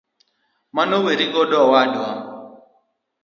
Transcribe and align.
Mano 0.75 0.95
weri 1.05 1.25
godo 1.33 1.55
owadwa. 1.65 2.09